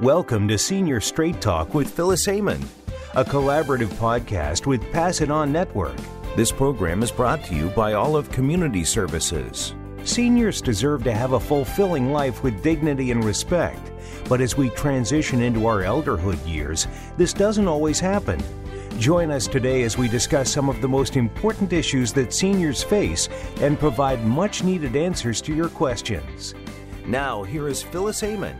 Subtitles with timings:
[0.00, 2.64] Welcome to Senior Straight Talk with Phyllis Heyman,
[3.16, 5.96] a collaborative podcast with Pass It On Network.
[6.36, 9.74] This program is brought to you by Olive Community Services.
[10.04, 13.90] Seniors deserve to have a fulfilling life with dignity and respect,
[14.28, 16.86] but as we transition into our elderhood years,
[17.16, 18.40] this doesn't always happen.
[19.00, 23.28] Join us today as we discuss some of the most important issues that seniors face
[23.56, 26.54] and provide much needed answers to your questions.
[27.04, 28.54] Now, here is Phyllis Heyman.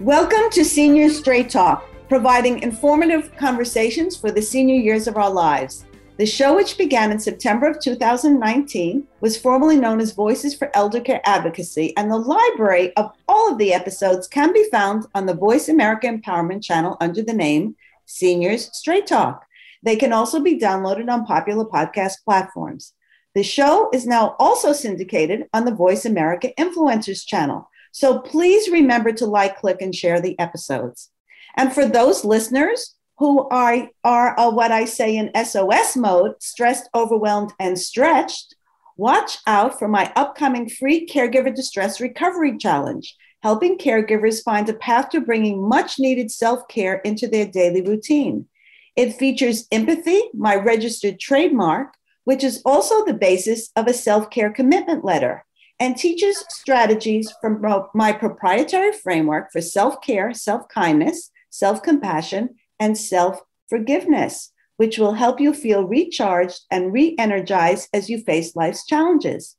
[0.00, 5.86] Welcome to Senior Straight Talk, providing informative conversations for the senior years of our lives.
[6.18, 11.00] The show, which began in September of 2019, was formerly known as Voices for Elder
[11.00, 15.34] Care Advocacy, and the library of all of the episodes can be found on the
[15.34, 17.74] Voice America Empowerment channel under the name
[18.06, 19.44] Seniors Straight Talk.
[19.82, 22.92] They can also be downloaded on popular podcast platforms.
[23.34, 27.68] The show is now also syndicated on the Voice America Influencers channel.
[27.92, 31.10] So please remember to like, click, and share the episodes.
[31.56, 36.88] And for those listeners who are, are uh, what I say in SOS mode, stressed,
[36.94, 38.54] overwhelmed, and stretched,
[38.96, 45.10] watch out for my upcoming free Caregiver Distress Recovery Challenge, helping caregivers find a path
[45.10, 48.46] to bringing much needed self care into their daily routine.
[48.94, 54.52] It features empathy, my registered trademark, which is also the basis of a self care
[54.52, 55.44] commitment letter
[55.80, 57.62] and teaches strategies from
[57.94, 65.14] my proprietary framework for self care, self kindness, self compassion, and self forgiveness, which will
[65.14, 69.56] help you feel recharged and re energized as you face life's challenges.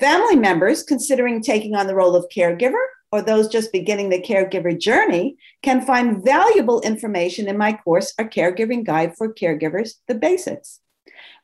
[0.00, 4.78] Family members considering taking on the role of caregiver or those just beginning the caregiver
[4.78, 10.80] journey can find valuable information in my course, A Caregiving Guide for Caregivers, The Basics.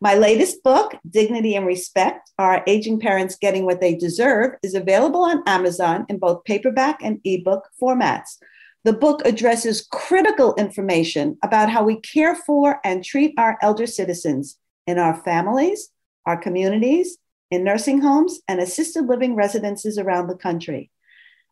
[0.01, 5.25] My latest book, Dignity and Respect Are Aging Parents Getting What They Deserve, is available
[5.25, 8.39] on Amazon in both paperback and ebook formats.
[8.85, 14.57] The book addresses critical information about how we care for and treat our elder citizens
[14.87, 15.91] in our families,
[16.27, 17.19] our communities,
[17.51, 20.93] in nursing homes, and assisted living residences around the country.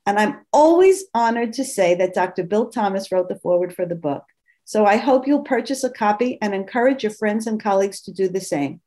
[0.07, 2.45] And I'm always honored to say that Dr.
[2.45, 4.23] Bill Thomas wrote the foreword for the book.
[4.67, 8.29] So I hope you'll purchase a copy and encourage your friends and colleagues to do
[8.29, 8.81] the same.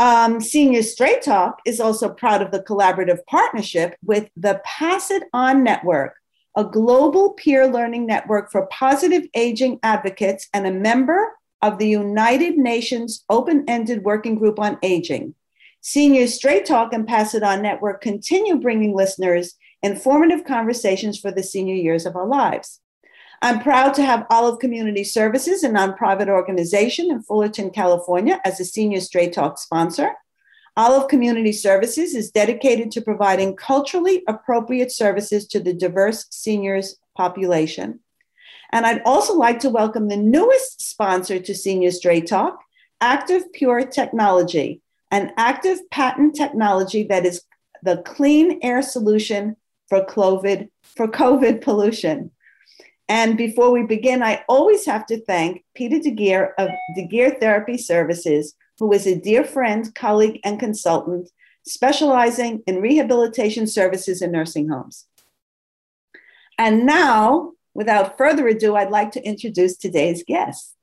[0.00, 5.22] Um, Senior Straight Talk is also proud of the collaborative partnership with the Pass It
[5.32, 6.16] On Network,
[6.56, 12.58] a global peer learning network for positive aging advocates and a member of the United
[12.58, 15.36] Nations Open Ended Working Group on Aging.
[15.80, 21.44] Senior Straight Talk and Pass It On Network continue bringing listeners informative conversations for the
[21.44, 22.80] senior years of our lives.
[23.40, 28.64] I'm proud to have Olive Community Services, a nonprofit organization in Fullerton, California, as a
[28.64, 30.10] senior Straight Talk sponsor.
[30.76, 38.00] Olive Community Services is dedicated to providing culturally appropriate services to the diverse seniors population.
[38.72, 42.58] And I'd also like to welcome the newest sponsor to Senior Straight Talk,
[43.00, 44.82] Active Pure Technology,
[45.12, 47.42] an active patent technology that is
[47.84, 49.56] the clean air solution
[49.88, 52.32] for COVID, for COVID pollution.
[53.08, 58.54] And before we begin, I always have to thank Peter DeGeer of DeGeer Therapy Services,
[58.78, 61.30] who is a dear friend, colleague, and consultant
[61.66, 65.06] specializing in rehabilitation services in nursing homes.
[66.58, 70.74] And now, without further ado, I'd like to introduce today's guest.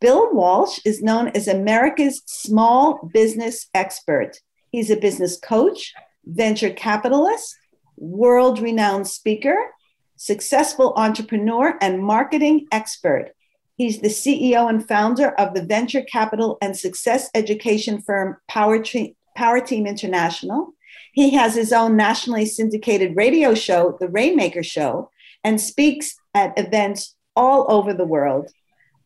[0.00, 4.38] Bill Walsh is known as America's small business expert.
[4.70, 5.92] He's a business coach,
[6.24, 7.56] venture capitalist,
[7.96, 9.56] world renowned speaker,
[10.20, 13.32] successful entrepreneur, and marketing expert.
[13.76, 18.84] He's the CEO and founder of the venture capital and success education firm Power,
[19.34, 20.74] Power Team International.
[21.14, 25.08] He has his own nationally syndicated radio show, The Rainmaker Show,
[25.42, 28.50] and speaks at events all over the world.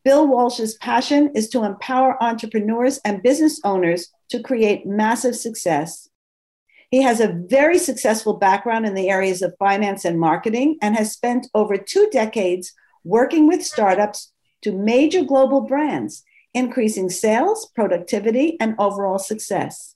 [0.03, 6.09] Bill Walsh's passion is to empower entrepreneurs and business owners to create massive success.
[6.91, 11.11] He has a very successful background in the areas of finance and marketing and has
[11.11, 12.73] spent over two decades
[13.03, 16.23] working with startups to major global brands,
[16.53, 19.95] increasing sales, productivity, and overall success.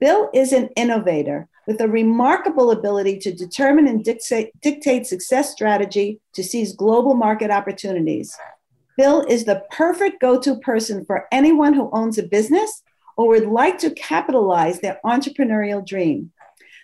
[0.00, 6.42] Bill is an innovator with a remarkable ability to determine and dictate, success strategy to
[6.42, 8.34] seize global market opportunities.
[8.96, 12.82] Bill is the perfect go to person for anyone who owns a business
[13.20, 16.32] or would like to capitalize their entrepreneurial dream.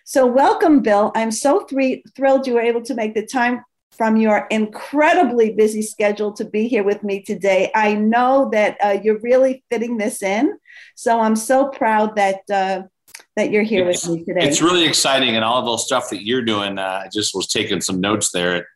[0.04, 1.10] So, welcome, Bill.
[1.14, 6.34] I'm so thrilled you were able to make the time from your incredibly busy schedule
[6.34, 7.70] to be here with me today.
[7.74, 10.58] I know that uh, you're really fitting this in,
[10.94, 12.82] so I'm so proud that uh,
[13.36, 14.46] that you're here it's, with me today.
[14.46, 16.78] It's really exciting, and all of those stuff that you're doing.
[16.78, 18.68] Uh, I just was taking some notes there.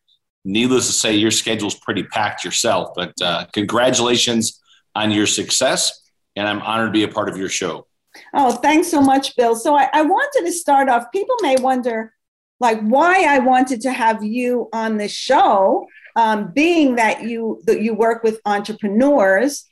[0.47, 2.93] Needless to say, your schedule's pretty packed yourself.
[2.97, 4.59] But uh, congratulations
[4.95, 6.00] on your success,
[6.37, 7.87] and I'm honored to be a part of your show.
[8.35, 9.55] Oh, thanks so much, Bill.
[9.55, 11.13] So I, I wanted to start off.
[11.13, 12.13] People may wonder,
[12.59, 15.87] like, why I wanted to have you on the show,
[16.17, 19.65] um, being that you that you work with entrepreneurs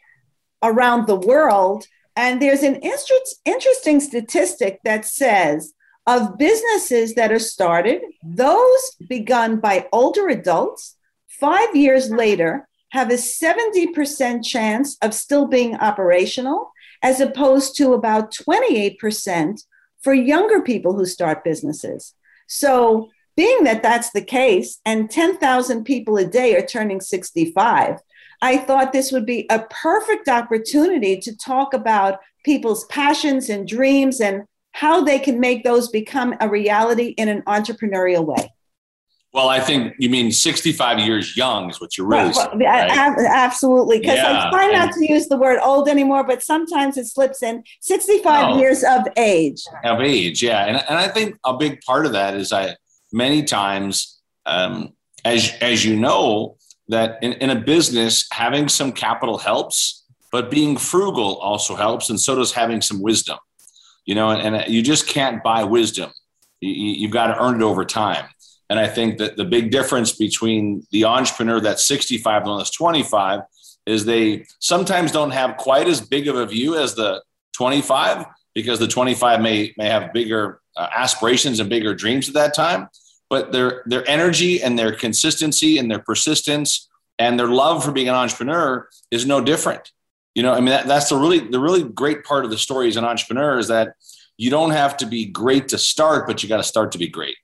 [0.62, 1.84] around the world.
[2.14, 2.76] And there's an
[3.44, 5.72] interesting statistic that says
[6.06, 10.96] of businesses that are started, those begun by older adults,
[11.28, 18.32] five years later, have a 70% chance of still being operational, as opposed to about
[18.32, 19.62] 28%
[20.00, 22.14] for younger people who start businesses.
[22.46, 28.00] So, being that that's the case, and 10,000 people a day are turning 65,
[28.42, 34.20] I thought this would be a perfect opportunity to talk about people's passions and dreams
[34.20, 34.42] and
[34.72, 38.52] how they can make those become a reality in an entrepreneurial way.
[39.34, 42.60] Well, I think you mean 65 years young is what you're really well, saying.
[42.60, 43.26] Right?
[43.28, 44.00] Absolutely.
[44.00, 47.42] Because yeah, I try not to use the word old anymore, but sometimes it slips
[47.42, 49.62] in 65 no, years of age.
[49.84, 50.64] Of age, yeah.
[50.64, 52.76] And, and I think a big part of that is I
[53.12, 54.94] many times, um,
[55.26, 56.56] as, as you know,
[56.88, 62.08] that in, in a business, having some capital helps, but being frugal also helps.
[62.08, 63.38] And so does having some wisdom,
[64.06, 66.10] you know, and, and you just can't buy wisdom.
[66.60, 68.24] You, you've got to earn it over time.
[68.70, 72.70] And I think that the big difference between the entrepreneur that's 65 and one that's
[72.70, 73.40] 25
[73.86, 77.22] is they sometimes don't have quite as big of a view as the
[77.54, 82.54] 25 because the 25 may may have bigger uh, aspirations and bigger dreams at that
[82.54, 82.88] time
[83.30, 86.88] but their their energy and their consistency and their persistence
[87.18, 89.92] and their love for being an entrepreneur is no different.
[90.34, 92.88] You know, I mean that, that's the really the really great part of the story
[92.88, 93.94] as an entrepreneur is that
[94.36, 97.08] you don't have to be great to start, but you got to start to be
[97.08, 97.36] great.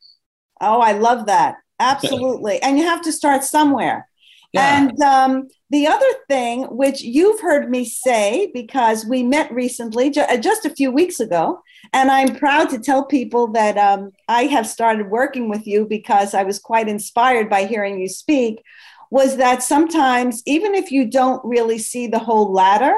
[0.65, 1.57] Oh, I love that.
[1.81, 2.63] Absolutely.
[2.63, 4.09] and you have to start somewhere.
[4.53, 4.79] Yeah.
[4.79, 10.21] And um, the other thing, which you've heard me say, because we met recently, ju-
[10.21, 11.61] uh, just a few weeks ago,
[11.93, 16.35] and I'm proud to tell people that um, I have started working with you because
[16.35, 18.63] I was quite inspired by hearing you speak,
[19.11, 22.95] was that sometimes, even if you don't really see the whole ladder,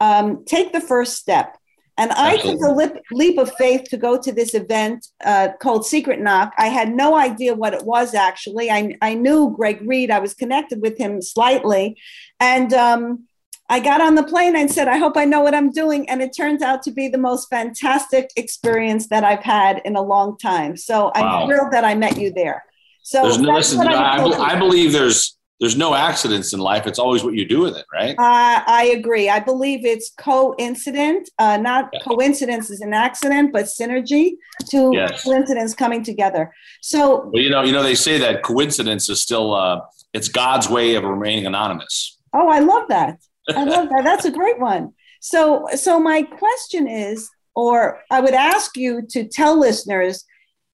[0.00, 1.56] um, take the first step.
[1.96, 5.86] And I took a lip, leap of faith to go to this event uh, called
[5.86, 6.52] Secret Knock.
[6.58, 8.70] I had no idea what it was actually.
[8.70, 11.96] I, I knew Greg Reid, I was connected with him slightly.
[12.40, 13.28] And um,
[13.68, 16.08] I got on the plane and said, I hope I know what I'm doing.
[16.10, 20.02] And it turns out to be the most fantastic experience that I've had in a
[20.02, 20.76] long time.
[20.76, 22.64] So I'm thrilled that I met you there.
[23.02, 26.86] So no, listen, I, I, I believe there's there's no accidents in life.
[26.86, 28.16] It's always what you do with it, right?
[28.18, 29.28] Uh, I agree.
[29.28, 32.00] I believe it's coincident, uh, not yeah.
[32.00, 34.32] coincidence is an accident, but synergy
[34.70, 35.22] to yes.
[35.22, 36.52] coincidence coming together.
[36.82, 39.80] So, well, you know, you know, they say that coincidence is still uh,
[40.12, 42.18] it's God's way of remaining anonymous.
[42.32, 43.18] Oh, I love that.
[43.54, 44.02] I love that.
[44.02, 44.92] That's a great one.
[45.20, 50.24] So, so my question is, or I would ask you to tell listeners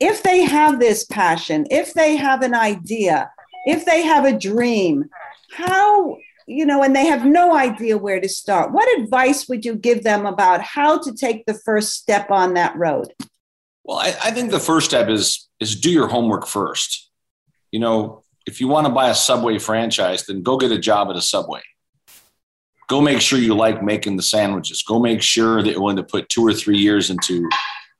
[0.01, 3.31] if they have this passion, if they have an idea
[3.67, 5.09] if they have a dream,
[5.53, 9.75] how, you know, and they have no idea where to start, what advice would you
[9.75, 13.13] give them about how to take the first step on that road?
[13.85, 17.11] Well, I, I think the first step is is do your homework first.
[17.71, 21.09] You know, if you want to buy a Subway franchise, then go get a job
[21.11, 21.61] at a Subway.
[22.89, 24.83] Go make sure you like making the sandwiches.
[24.83, 27.49] Go make sure that you're willing to put two or three years into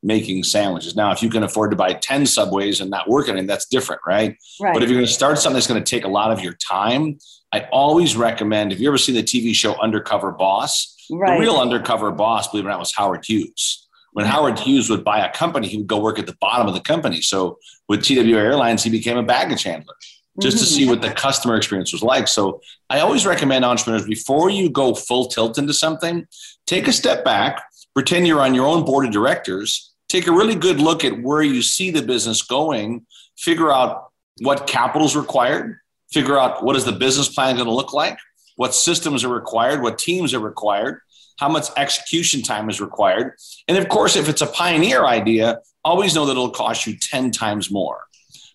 [0.03, 0.97] making sandwiches.
[0.97, 3.67] Now, if you can afford to buy 10 subways and not work on it, that's
[3.67, 4.37] different, right?
[4.61, 4.73] right?
[4.73, 6.55] But if you're going to start something that's going to take a lot of your
[6.55, 7.19] time,
[7.53, 11.35] I always recommend if you ever seen the TV show Undercover Boss, right.
[11.35, 13.89] the real undercover boss, believe it or not, was Howard Hughes.
[14.13, 16.75] When Howard Hughes would buy a company, he would go work at the bottom of
[16.75, 17.21] the company.
[17.21, 19.95] So with TWA Airlines, he became a baggage handler
[20.41, 20.91] just to see mm-hmm.
[20.91, 22.27] what the customer experience was like.
[22.27, 26.27] So I always recommend entrepreneurs before you go full tilt into something,
[26.67, 27.63] take a step back,
[27.95, 31.41] pretend you're on your own board of directors take a really good look at where
[31.41, 33.07] you see the business going,
[33.39, 34.11] figure out
[34.43, 35.79] what capital is required,
[36.13, 38.19] figure out what is the business plan going to look like,
[38.57, 41.01] what systems are required, what teams are required,
[41.39, 43.35] how much execution time is required.
[43.69, 47.31] And of course, if it's a pioneer idea, always know that it'll cost you 10
[47.31, 48.01] times more.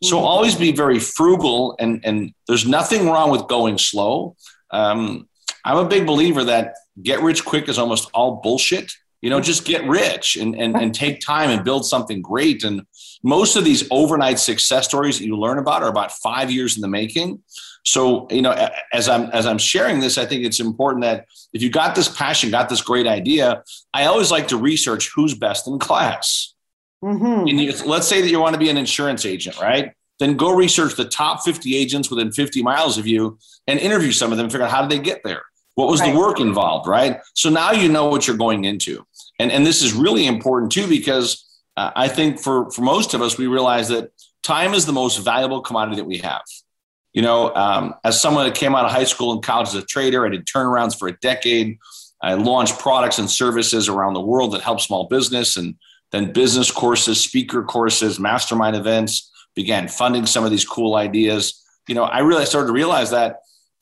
[0.03, 0.25] So mm-hmm.
[0.25, 4.35] always be very frugal, and, and there's nothing wrong with going slow.
[4.71, 5.29] Um,
[5.63, 8.91] I'm a big believer that get rich quick is almost all bullshit
[9.21, 12.81] you know just get rich and, and and take time and build something great and
[13.23, 16.81] most of these overnight success stories that you learn about are about five years in
[16.81, 17.41] the making
[17.83, 21.61] so you know as i'm as i'm sharing this i think it's important that if
[21.61, 25.67] you got this passion got this great idea i always like to research who's best
[25.67, 26.53] in class
[27.03, 27.47] mm-hmm.
[27.47, 30.95] you, let's say that you want to be an insurance agent right then go research
[30.95, 34.65] the top 50 agents within 50 miles of you and interview some of them, figure
[34.65, 35.43] out how did they get there?
[35.75, 36.11] What was right.
[36.11, 37.19] the work involved, right?
[37.33, 39.05] So now you know what you're going into.
[39.39, 41.45] And, and this is really important too, because
[41.77, 44.11] uh, I think for, for most of us, we realize that
[44.43, 46.43] time is the most valuable commodity that we have.
[47.13, 49.85] You know, um, as someone that came out of high school and college as a
[49.85, 51.77] trader, I did turnarounds for a decade.
[52.21, 55.75] I launched products and services around the world that help small business and
[56.11, 61.61] then business courses, speaker courses, mastermind events, began funding some of these cool ideas.
[61.87, 63.39] You know, I really started to realize that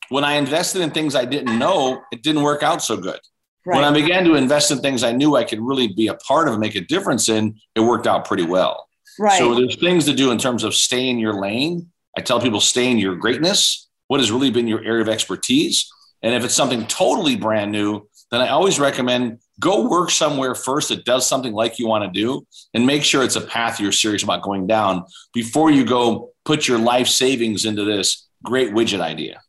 [0.08, 3.20] when I invested in things I didn't know, it didn't work out so good.
[3.66, 3.76] Right.
[3.76, 6.48] When I began to invest in things I knew I could really be a part
[6.48, 8.88] of and make a difference in, it worked out pretty well.
[9.18, 9.38] Right.
[9.38, 11.90] So there's things to do in terms of stay in your lane.
[12.16, 13.88] I tell people stay in your greatness.
[14.08, 15.90] What has really been your area of expertise?
[16.22, 20.88] And if it's something totally brand new, then I always recommend go work somewhere first
[20.88, 22.44] that does something like you want to do
[22.74, 26.66] and make sure it's a path you're serious about going down before you go put
[26.66, 29.40] your life savings into this great widget idea.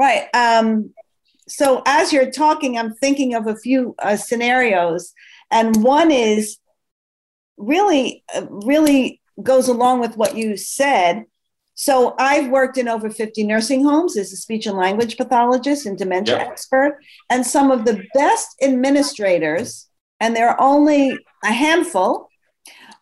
[0.00, 0.28] Right.
[0.32, 0.94] Um,
[1.46, 5.12] so as you're talking, I'm thinking of a few uh, scenarios,
[5.50, 6.56] and one is
[7.58, 11.26] really, uh, really goes along with what you said.
[11.74, 15.98] So I've worked in over 50 nursing homes as a speech and language pathologist and
[15.98, 16.48] dementia yep.
[16.48, 16.98] expert.
[17.28, 19.88] And some of the best administrators,
[20.18, 22.30] and there are only a handful,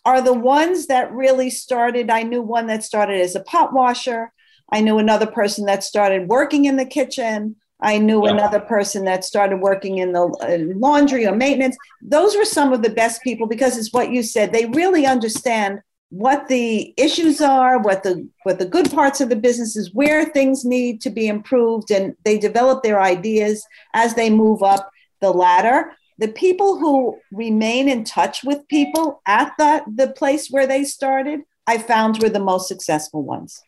[0.04, 2.10] are the ones that really started.
[2.10, 4.32] I knew one that started as a pot washer.
[4.70, 7.56] I knew another person that started working in the kitchen.
[7.80, 8.34] I knew yep.
[8.34, 11.76] another person that started working in the uh, laundry or maintenance.
[12.02, 14.52] Those were some of the best people because it's what you said.
[14.52, 19.36] They really understand what the issues are, what the what the good parts of the
[19.36, 24.30] business is, where things need to be improved, and they develop their ideas as they
[24.30, 25.92] move up the ladder.
[26.18, 31.42] The people who remain in touch with people at the, the place where they started,
[31.66, 33.62] I found were the most successful ones.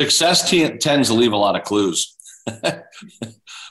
[0.00, 2.16] Success t- tends to leave a lot of clues.
[2.62, 2.86] but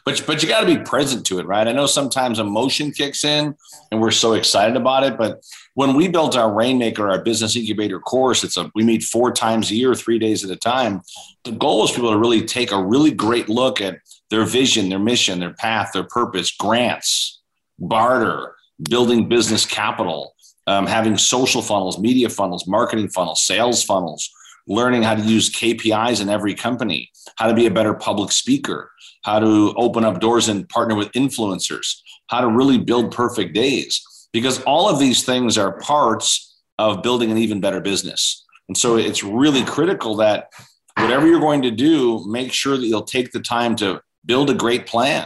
[0.05, 1.67] but you got to be present to it, right?
[1.67, 3.55] I know sometimes emotion kicks in
[3.91, 5.43] and we're so excited about it, but
[5.73, 9.71] when we built our Rainmaker, our business incubator course, it's a we meet four times
[9.71, 11.01] a year, three days at a time.
[11.45, 13.97] The goal is people to really take a really great look at
[14.29, 17.41] their vision, their mission, their path, their purpose, grants,
[17.79, 18.55] barter,
[18.87, 20.35] building business capital,
[20.67, 24.29] um, having social funnels, media funnels, marketing funnels, sales funnels,
[24.69, 28.91] learning how to use KPIs in every company, how to be a better public speaker,
[29.23, 31.97] how to open up doors and partner with influencers,
[32.27, 34.01] how to really build perfect days.
[34.31, 38.45] Because all of these things are parts of building an even better business.
[38.67, 40.49] And so it's really critical that
[40.95, 44.53] whatever you're going to do, make sure that you'll take the time to build a
[44.53, 45.25] great plan,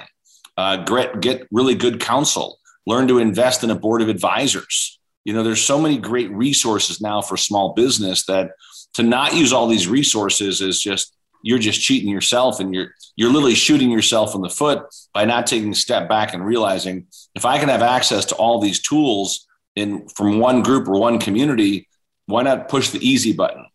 [0.55, 4.99] uh, get, get really good counsel, learn to invest in a board of advisors.
[5.25, 8.51] You know, there's so many great resources now for small business that
[8.93, 13.31] to not use all these resources is just you're just cheating yourself and you're you're
[13.31, 17.45] literally shooting yourself in the foot by not taking a step back and realizing if
[17.45, 19.45] I can have access to all these tools
[19.75, 21.87] in from one group or one community,
[22.25, 23.65] why not push the easy button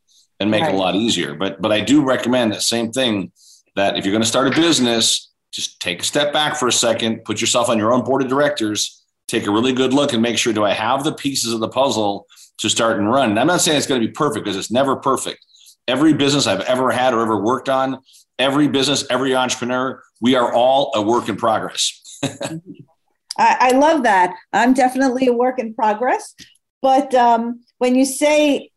[0.41, 0.75] and make right.
[0.75, 1.35] it a lot easier?
[1.35, 3.33] But but I do recommend that same thing
[3.77, 6.73] that if you're going to start a business, just take a step back for a
[6.73, 10.23] second, put yourself on your own board of directors, take a really good look and
[10.23, 12.27] make sure do I have the pieces of the puzzle
[12.59, 13.31] to start and run.
[13.31, 15.45] And I'm not saying it's going to be perfect because it's never perfect.
[15.87, 18.01] Every business I've ever had or ever worked on,
[18.39, 22.19] every business, every entrepreneur, we are all a work in progress.
[22.23, 24.35] I, I, love that.
[24.53, 26.35] I'm definitely a work in progress.
[26.83, 28.71] But um, when you say,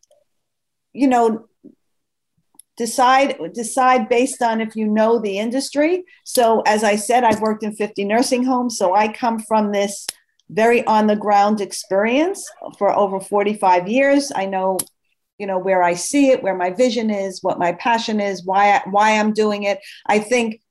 [0.94, 1.48] you know,
[2.78, 6.04] decide decide based on if you know the industry.
[6.24, 10.08] So as I said, I've worked in 50 nursing homes, so I come from this
[10.52, 14.32] very on the ground experience for over 45 years.
[14.36, 14.78] I know,
[15.38, 18.74] you know, where I see it, where my vision is, what my passion is, why
[18.74, 19.80] I, why I'm doing it.
[20.06, 20.62] I think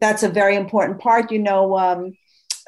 [0.00, 1.30] that's a very important part.
[1.30, 2.16] You know, um,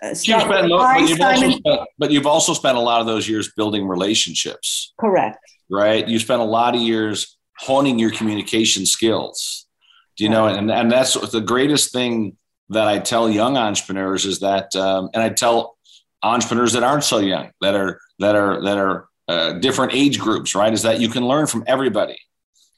[0.02, 1.60] uh, you've spent, but, you've spent,
[1.98, 4.92] but you've also spent a lot of those years building relationships.
[4.98, 5.38] Correct.
[5.70, 6.06] Right.
[6.06, 9.66] You spent a lot of years honing your communication skills.
[10.16, 10.46] Do you know?
[10.46, 12.36] And and that's the greatest thing
[12.68, 15.73] that I tell young entrepreneurs is that, um, and I tell
[16.24, 20.54] entrepreneurs that aren't so young, that are that are that are uh, different age groups,
[20.54, 20.72] right?
[20.72, 22.18] Is that you can learn from everybody.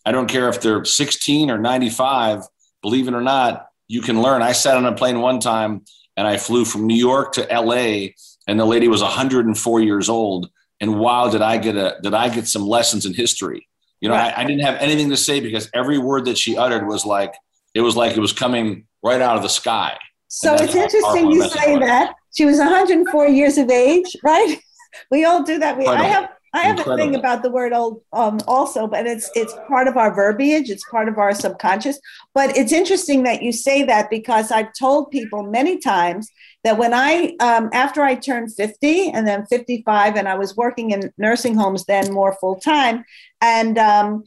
[0.04, 2.44] I don't care if they're 16 or 95.
[2.82, 4.42] Believe it or not, you can learn.
[4.42, 5.84] I sat on a plane one time
[6.16, 8.08] and I flew from New York to LA,
[8.46, 10.48] and the lady was 104 years old.
[10.80, 13.66] And wow, did I get a did I get some lessons in history?
[14.00, 14.36] You know, right.
[14.36, 17.34] I, I didn't have anything to say because every word that she uttered was like
[17.74, 19.96] it was like it was coming right out of the sky.
[20.28, 24.58] So it's interesting you say that she was 104 years of age, right?
[25.10, 25.76] We all do that.
[25.76, 26.94] We, I have I have Incredible.
[26.94, 30.70] a thing about the word old um, also, but it's it's part of our verbiage.
[30.70, 32.00] It's part of our subconscious.
[32.32, 36.30] But it's interesting that you say that because I've told people many times
[36.64, 40.92] that when I um, after I turned 50 and then 55, and I was working
[40.92, 43.04] in nursing homes then more full time,
[43.42, 44.24] and um,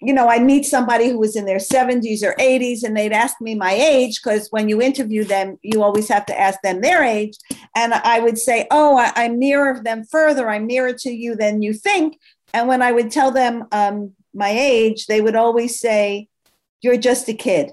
[0.00, 3.40] you know, I'd meet somebody who was in their 70s or 80s and they'd ask
[3.40, 7.02] me my age because when you interview them, you always have to ask them their
[7.02, 7.36] age.
[7.74, 10.50] And I would say, Oh, I, am nearer them further.
[10.50, 12.18] I'm nearer to you than you think.
[12.52, 16.28] And when I would tell them um, my age, they would always say,
[16.82, 17.70] You're just a kid.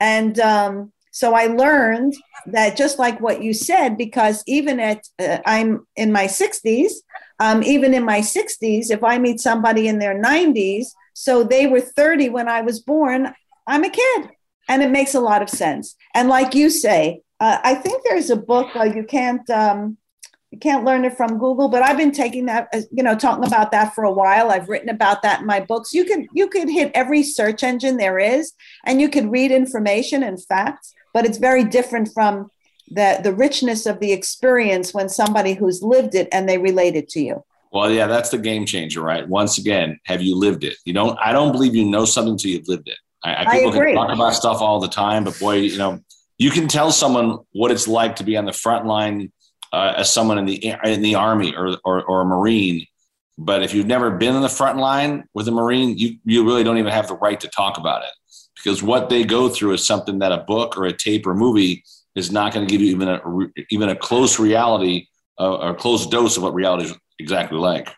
[0.00, 2.14] And um, so I learned
[2.46, 6.92] that just like what you said, because even at, uh, I'm in my 60s,
[7.38, 11.80] um, even in my 60s, if I meet somebody in their 90s, so they were
[11.80, 13.34] 30 when I was born.
[13.66, 14.30] I'm a kid.
[14.68, 15.96] And it makes a lot of sense.
[16.14, 19.48] And like you say, uh, I think there's a book, uh, you can't.
[19.50, 19.98] Um,
[20.52, 23.46] you can't learn it from Google, but I've been taking that, uh, you know, talking
[23.46, 24.50] about that for a while.
[24.50, 25.94] I've written about that in my books.
[25.94, 28.52] You could you could hit every search engine there is,
[28.84, 32.50] and you could read information and facts, but it's very different from
[32.88, 37.08] the the richness of the experience when somebody who's lived it and they relate it
[37.08, 37.42] to you.
[37.72, 39.26] Well, yeah, that's the game changer, right?
[39.26, 40.76] Once again, have you lived it?
[40.84, 41.18] You don't.
[41.18, 42.98] I don't believe you know something until you've lived it.
[43.24, 46.00] I, I people I can talk about stuff all the time, but boy, you know,
[46.38, 49.32] you can tell someone what it's like to be on the front line
[49.72, 52.86] uh, as someone in the in the army or, or or a marine.
[53.38, 56.64] But if you've never been in the front line with a marine, you you really
[56.64, 58.10] don't even have the right to talk about it
[58.62, 61.84] because what they go through is something that a book or a tape or movie
[62.14, 63.20] is not going to give you even a
[63.70, 65.06] even a close reality
[65.38, 67.88] or a close dose of what reality is exactly like.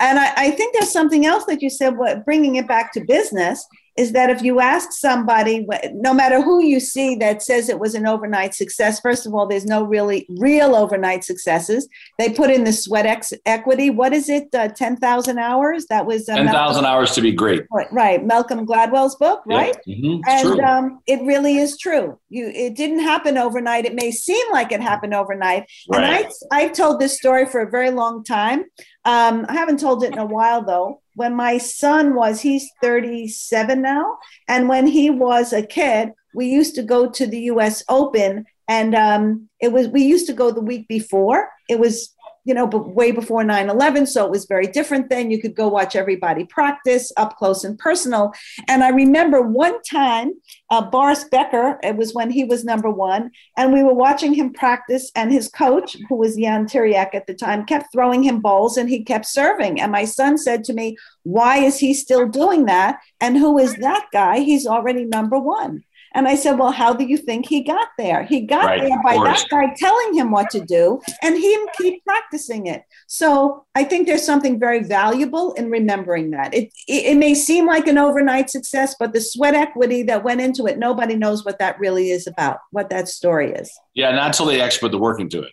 [0.00, 3.04] And I, I, think there's something else that you said, what, bringing it back to
[3.04, 3.64] business,
[3.96, 7.94] is that if you ask somebody, no matter who you see that says it was
[7.94, 11.88] an overnight success, first of all, there's no really real overnight successes.
[12.18, 13.88] They put in the sweat ex- equity.
[13.90, 14.54] What is it?
[14.54, 15.86] Uh, 10,000 hours?
[15.86, 17.64] That was uh, 10,000 hours to be great.
[17.90, 18.24] Right.
[18.24, 19.76] Malcolm Gladwell's book, right?
[19.88, 20.20] Mm-hmm.
[20.28, 22.18] And um, it really is true.
[22.28, 23.86] You, it didn't happen overnight.
[23.86, 25.70] It may seem like it happened overnight.
[25.90, 26.02] Right.
[26.02, 28.64] And I, I've told this story for a very long time.
[29.04, 33.82] Um, I haven't told it in a while though when my son was, he's 37
[33.82, 34.18] now.
[34.46, 38.44] And when he was a kid, we used to go to the US Open.
[38.68, 41.50] And um, it was, we used to go the week before.
[41.68, 42.14] It was
[42.46, 44.06] you know, but way before 9 11.
[44.06, 45.30] So it was very different then.
[45.32, 48.32] You could go watch everybody practice up close and personal.
[48.68, 50.32] And I remember one time,
[50.70, 54.52] uh, Boris Becker, it was when he was number one, and we were watching him
[54.52, 58.76] practice, and his coach, who was Ion Tiriac at the time, kept throwing him balls
[58.76, 59.80] and he kept serving.
[59.80, 63.00] And my son said to me, Why is he still doing that?
[63.20, 64.38] And who is that guy?
[64.38, 65.82] He's already number one.
[66.16, 68.24] And I said, Well, how do you think he got there?
[68.24, 72.02] He got right, there by that guy telling him what to do and him keep
[72.04, 72.84] practicing it.
[73.06, 76.54] So I think there's something very valuable in remembering that.
[76.54, 80.40] It, it, it may seem like an overnight success, but the sweat equity that went
[80.40, 83.70] into it, nobody knows what that really is about, what that story is.
[83.94, 85.52] Yeah, not until they actually put the work into it.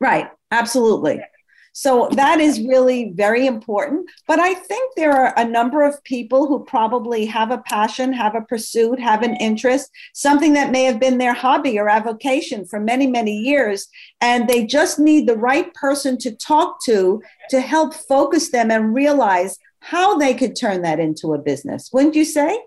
[0.00, 1.22] Right, absolutely.
[1.78, 4.10] So that is really very important.
[4.26, 8.34] But I think there are a number of people who probably have a passion, have
[8.34, 12.80] a pursuit, have an interest, something that may have been their hobby or avocation for
[12.80, 13.86] many, many years.
[14.20, 18.92] And they just need the right person to talk to to help focus them and
[18.92, 21.90] realize how they could turn that into a business.
[21.92, 22.60] Wouldn't you say?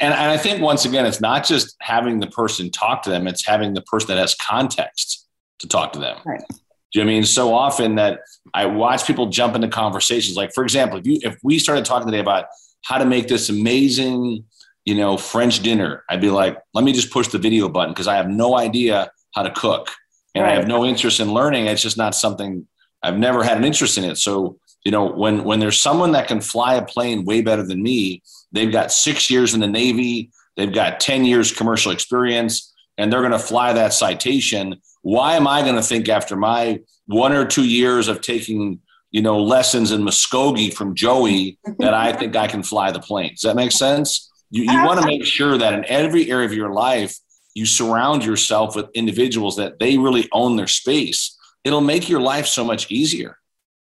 [0.00, 3.46] And, I think once again, it's not just having the person talk to them, it's
[3.46, 5.28] having the person that has context
[5.60, 6.18] to talk to them.
[6.26, 6.42] Right.
[6.92, 8.20] Do you know I mean so often that
[8.52, 10.36] I watch people jump into conversations?
[10.36, 12.46] Like, for example, if you if we started talking today about
[12.84, 14.44] how to make this amazing,
[14.84, 18.08] you know, French dinner, I'd be like, let me just push the video button because
[18.08, 19.90] I have no idea how to cook
[20.34, 20.52] and right.
[20.52, 21.66] I have no interest in learning.
[21.66, 22.66] It's just not something
[23.02, 24.16] I've never had an interest in it.
[24.16, 27.82] So, you know, when when there's someone that can fly a plane way better than
[27.82, 33.12] me, they've got six years in the Navy, they've got 10 years commercial experience, and
[33.12, 37.32] they're going to fly that citation why am I going to think after my one
[37.32, 42.34] or two years of taking, you know, lessons in Muskogee from Joey that I think
[42.36, 43.30] I can fly the plane?
[43.30, 44.30] Does that make sense?
[44.50, 47.16] You, you want to make sure that in every area of your life,
[47.54, 51.36] you surround yourself with individuals that they really own their space.
[51.64, 53.38] It'll make your life so much easier.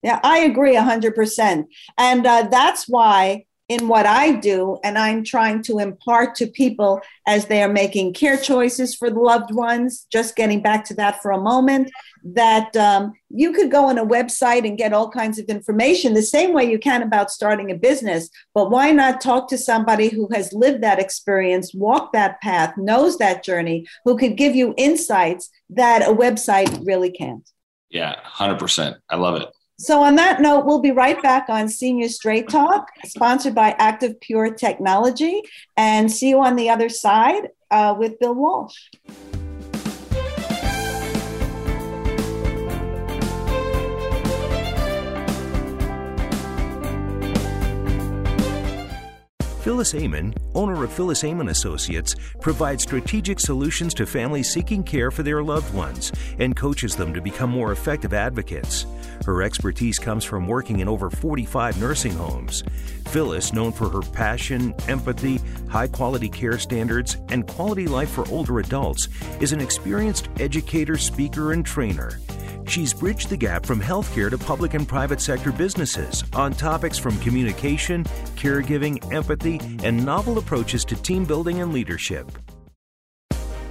[0.02, 1.64] Yeah, I agree 100%.
[1.96, 7.00] And uh, that's why in what I do, and I'm trying to impart to people
[7.26, 10.06] as they are making care choices for loved ones.
[10.10, 11.90] Just getting back to that for a moment,
[12.24, 16.22] that um, you could go on a website and get all kinds of information the
[16.22, 18.30] same way you can about starting a business.
[18.54, 23.18] But why not talk to somebody who has lived that experience, walked that path, knows
[23.18, 27.48] that journey, who could give you insights that a website really can't?
[27.90, 28.96] Yeah, 100%.
[29.10, 29.48] I love it.
[29.80, 34.20] So, on that note, we'll be right back on Senior Straight Talk, sponsored by Active
[34.20, 35.42] Pure Technology,
[35.76, 38.76] and see you on the other side uh, with Bill Walsh.
[49.68, 55.22] Phyllis Amon, owner of Phyllis Amon Associates, provides strategic solutions to families seeking care for
[55.22, 58.86] their loved ones and coaches them to become more effective advocates.
[59.26, 62.64] Her expertise comes from working in over 45 nursing homes.
[63.08, 68.60] Phyllis, known for her passion, empathy, high quality care standards, and quality life for older
[68.60, 72.18] adults, is an experienced educator, speaker, and trainer.
[72.68, 77.18] She's bridged the gap from healthcare to public and private sector businesses on topics from
[77.20, 78.04] communication,
[78.36, 82.30] caregiving, empathy, and novel approaches to team building and leadership.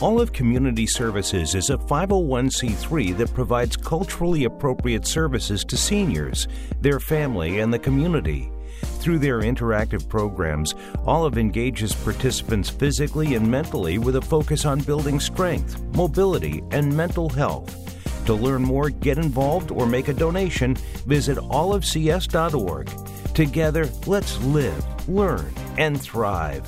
[0.02, 6.48] Olive Community Services is a 501c3 that provides culturally appropriate services to seniors,
[6.82, 8.52] their family, and the community.
[9.00, 10.74] Through their interactive programs,
[11.06, 17.30] Olive engages participants physically and mentally with a focus on building strength, mobility, and mental
[17.30, 17.87] health.
[18.28, 22.90] To learn more, get involved, or make a donation, visit olivecs.org.
[23.34, 26.68] Together, let's live, learn, and thrive.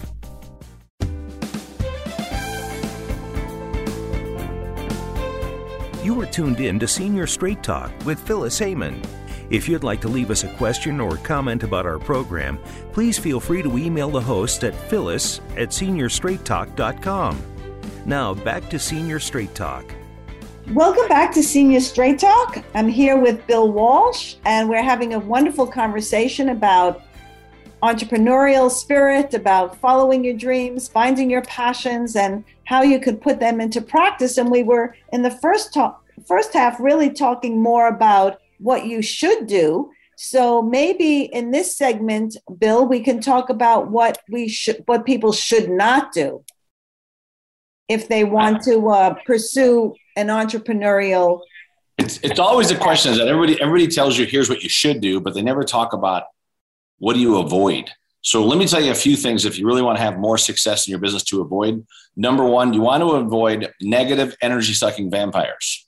[6.02, 9.02] You are tuned in to Senior Straight Talk with Phyllis Amon.
[9.50, 12.58] If you'd like to leave us a question or comment about our program,
[12.94, 17.44] please feel free to email the host at phyllis at seniorstraighttalk.com.
[18.06, 19.94] Now, back to Senior Straight Talk.
[20.74, 22.64] Welcome back to Senior Straight Talk.
[22.76, 27.02] I'm here with Bill Walsh, and we're having a wonderful conversation about
[27.82, 33.60] entrepreneurial spirit, about following your dreams, finding your passions, and how you could put them
[33.60, 34.38] into practice.
[34.38, 39.02] And we were in the first talk, first half really talking more about what you
[39.02, 39.90] should do.
[40.18, 45.34] So maybe in this segment, Bill, we can talk about what we should, what people
[45.34, 46.44] should not do
[47.88, 51.42] if they want to uh, pursue an entrepreneurial
[51.98, 55.20] it's, it's always the question that everybody everybody tells you here's what you should do
[55.20, 56.24] but they never talk about
[57.00, 57.90] what do you avoid?
[58.22, 60.38] So let me tell you a few things if you really want to have more
[60.38, 61.86] success in your business to avoid.
[62.16, 65.88] Number one you want to avoid negative energy sucking vampires.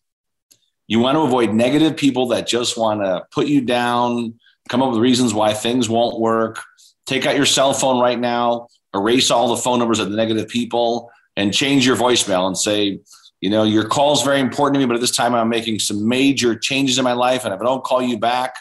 [0.88, 4.36] You want to avoid negative people that just want to put you down
[4.70, 6.62] come up with reasons why things won't work.
[7.06, 10.48] Take out your cell phone right now erase all the phone numbers of the negative
[10.48, 13.00] people and change your voicemail and say
[13.42, 15.80] you know, your call is very important to me, but at this time I'm making
[15.80, 17.44] some major changes in my life.
[17.44, 18.56] And if I don't call you back,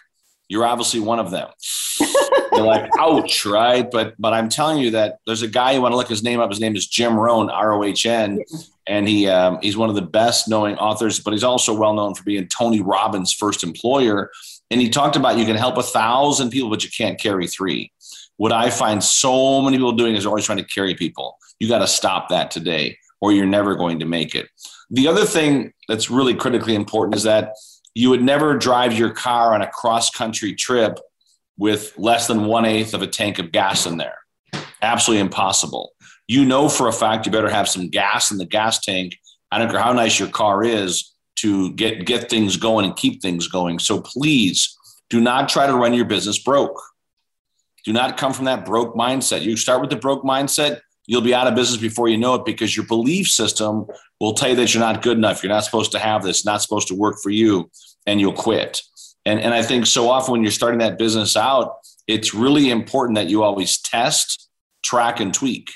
[0.49, 1.49] you're obviously one of them.
[2.53, 3.89] you're like, ouch, right?
[3.89, 6.41] But but I'm telling you that there's a guy you want to look his name
[6.41, 6.51] up.
[6.51, 8.43] His name is Jim Rohn, R O H N,
[8.87, 11.21] and he um, he's one of the best knowing authors.
[11.21, 14.31] But he's also well known for being Tony Robbins' first employer.
[14.71, 17.93] And he talked about you can help a thousand people, but you can't carry three.
[18.39, 21.37] What I find so many people doing is always trying to carry people.
[21.59, 24.49] You got to stop that today or you're never going to make it.
[24.91, 27.55] The other thing that's really critically important is that
[27.95, 30.99] you would never drive your car on a cross country trip
[31.59, 34.19] with less than one eighth of a tank of gas in there.
[34.83, 35.93] Absolutely impossible.
[36.27, 39.19] You know for a fact you better have some gas in the gas tank.
[39.51, 43.21] I don't care how nice your car is to get get things going and keep
[43.21, 43.79] things going.
[43.79, 44.77] So please
[45.09, 46.81] do not try to run your business broke.
[47.85, 49.43] Do not come from that broke mindset.
[49.43, 52.45] You start with the broke mindset, you'll be out of business before you know it
[52.45, 53.85] because your belief system
[54.21, 55.43] will tell you that you're not good enough.
[55.43, 57.69] You're not supposed to have this, not supposed to work for you,
[58.07, 58.81] and you'll quit.
[59.27, 63.17] And, and I think so often when you're starting that business out, it's really important
[63.17, 64.49] that you always test,
[64.85, 65.73] track, and tweak.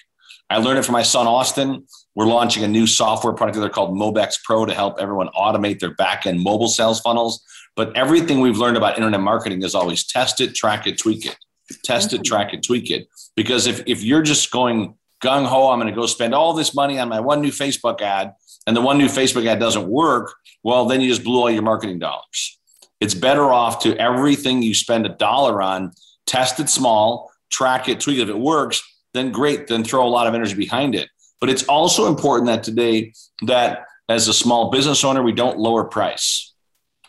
[0.51, 1.85] I learned it from my son, Austin.
[2.15, 5.97] We're launching a new software product there called Mobex Pro to help everyone automate their
[5.97, 7.43] back end mobile sales funnels.
[7.75, 11.37] But everything we've learned about internet marketing is always test it, track it, tweak it.
[11.83, 12.23] Test it, mm-hmm.
[12.23, 13.09] track it, tweak it.
[13.35, 14.95] Because if, if you're just going
[15.25, 18.01] gung ho, I'm going to go spend all this money on my one new Facebook
[18.01, 18.35] ad,
[18.67, 21.63] and the one new Facebook ad doesn't work, well, then you just blew all your
[21.63, 22.59] marketing dollars.
[23.01, 25.93] It's better off to everything you spend a dollar on,
[26.27, 28.23] test it small, track it, tweak it.
[28.23, 28.83] If it works,
[29.13, 31.09] then great, then throw a lot of energy behind it.
[31.41, 35.85] But it's also important that today that as a small business owner, we don't lower
[35.85, 36.53] price.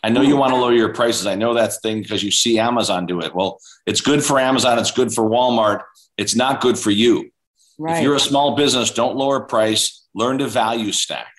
[0.02, 1.26] I know you want to lower your prices.
[1.26, 3.34] I know that's thing because you see Amazon do it.
[3.34, 5.82] Well, it's good for Amazon, it's good for Walmart.
[6.16, 7.30] It's not good for you.
[7.78, 7.98] Right.
[7.98, 10.06] If you're a small business, don't lower price.
[10.14, 11.32] Learn to value stack.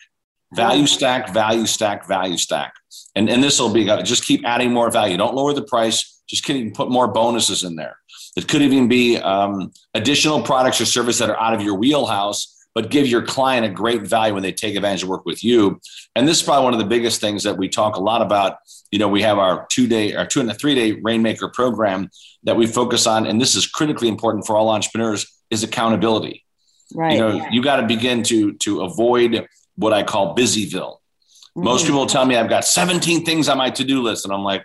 [0.53, 2.73] Value stack, value stack, value stack.
[3.15, 5.17] And, and this will be just keep adding more value.
[5.17, 6.21] Don't lower the price.
[6.29, 7.97] Just keep put more bonuses in there.
[8.37, 12.56] It could even be um, additional products or services that are out of your wheelhouse,
[12.77, 15.81] but give your client a great value when they take advantage of work with you.
[16.15, 18.59] And this is probably one of the biggest things that we talk a lot about.
[18.91, 22.11] You know, we have our two day, our two and a three day Rainmaker program
[22.43, 26.45] that we focus on, and this is critically important for all entrepreneurs is accountability.
[26.93, 27.13] Right.
[27.13, 27.49] You know, yeah.
[27.51, 30.97] you got to begin to to avoid what I call busyville.
[30.97, 31.63] Mm-hmm.
[31.63, 34.43] Most people tell me I've got 17 things on my to do list, and I'm
[34.43, 34.63] like,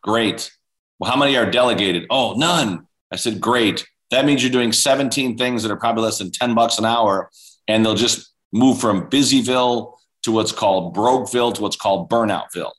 [0.00, 0.50] great.
[0.98, 2.06] Well, how many are delegated?
[2.08, 2.86] Oh, none.
[3.12, 3.86] I said, great.
[4.12, 7.30] That means you're doing 17 things that are probably less than 10 bucks an hour
[7.68, 12.72] and they'll just move from busyville to what's called brokeville to what's called burnoutville.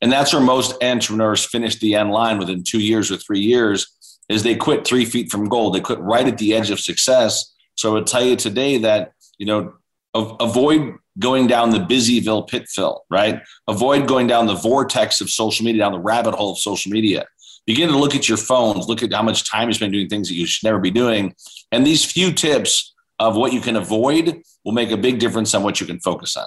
[0.00, 3.86] And that's where most entrepreneurs finish the end line within two years or three years
[4.28, 5.74] is they quit three feet from gold.
[5.74, 7.54] They quit right at the edge of success.
[7.76, 9.74] So I would tell you today that, you know,
[10.14, 13.40] avoid going down the busyville pitfall, right?
[13.68, 17.26] Avoid going down the vortex of social media, down the rabbit hole of social media.
[17.66, 20.28] Begin to look at your phones, look at how much time you spend doing things
[20.28, 21.34] that you should never be doing.
[21.72, 25.62] And these few tips of what you can avoid will make a big difference on
[25.62, 26.46] what you can focus on.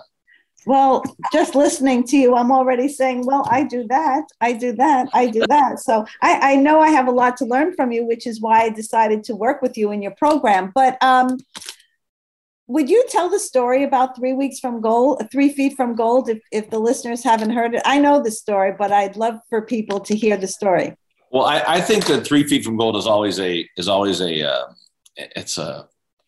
[0.66, 1.02] Well,
[1.32, 5.28] just listening to you, I'm already saying, well, I do that, I do that, I
[5.28, 5.80] do that.
[5.80, 8.64] So I, I know I have a lot to learn from you, which is why
[8.64, 10.74] I decided to work with you in your program.
[10.76, 11.38] But um,
[12.68, 16.40] would you tell the story about three weeks from gold, three feet from gold, if,
[16.52, 17.82] if the listeners haven't heard it?
[17.86, 20.98] I know the story, but I'd love for people to hear the story.
[21.32, 24.50] Well, I, I think that three feet from gold is always a is always a
[24.50, 24.66] uh,
[25.16, 25.88] it's a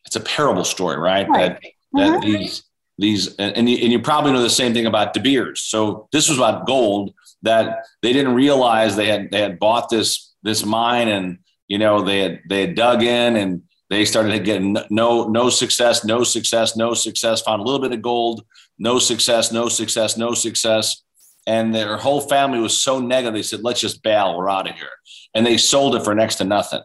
[0.10, 1.30] it's a parable story, right?
[1.30, 1.62] right.
[1.62, 2.20] That that uh-huh.
[2.22, 2.64] these
[2.98, 5.62] these and you, and you probably know the same thing about De Beers.
[5.62, 10.34] So this was about gold that they didn't realize they had they had bought this
[10.42, 14.40] this mine and you know they had they had dug in and they started to
[14.40, 17.44] get no no success, no success, no success.
[17.44, 18.44] Found a little bit of gold,
[18.80, 21.04] no success, no success, no success.
[21.46, 23.36] And their whole family was so negative.
[23.36, 24.36] They said, "Let's just bail.
[24.36, 24.90] We're out of here."
[25.36, 26.82] And they sold it for next to nothing.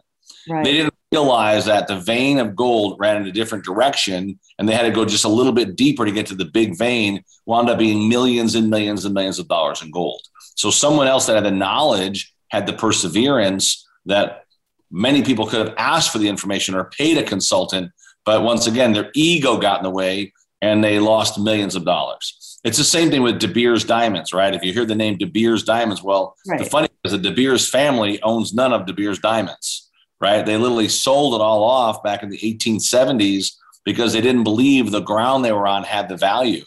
[0.47, 0.63] Right.
[0.63, 4.73] They didn't realized that the vein of gold ran in a different direction and they
[4.73, 7.69] had to go just a little bit deeper to get to the big vein, wound
[7.69, 10.21] up being millions and millions and millions of dollars in gold.
[10.55, 14.43] So someone else that had the knowledge had the perseverance that
[14.91, 17.91] many people could have asked for the information or paid a consultant.
[18.25, 22.59] But once again, their ego got in the way and they lost millions of dollars.
[22.65, 24.53] It's the same thing with De Beers Diamonds, right?
[24.53, 26.59] If you hear the name De Beers Diamonds, well, right.
[26.59, 29.84] the funny is that De Beers family owns none of De Beers Diamonds
[30.19, 30.45] right?
[30.45, 34.99] They literally sold it all off back in the 1870s because they didn't believe the
[34.99, 36.63] ground they were on had the value.